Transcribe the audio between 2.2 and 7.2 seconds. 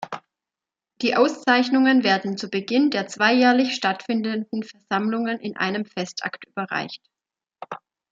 zu Beginn der zweijährlich stattfindenden Versammlungen in einem Festakt überreicht.